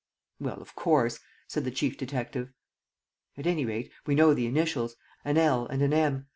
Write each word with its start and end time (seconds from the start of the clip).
"Well, 0.39 0.59
of 0.59 0.73
course!" 0.73 1.19
said 1.47 1.63
the 1.63 1.69
chief 1.69 1.95
detective. 1.95 2.49
"At 3.37 3.45
any 3.45 3.65
rate, 3.65 3.91
we 4.07 4.15
know 4.15 4.33
the 4.33 4.47
initials: 4.47 4.95
an 5.23 5.37
L 5.37 5.67
and 5.67 5.83
an 5.83 5.93
M. 5.93 6.27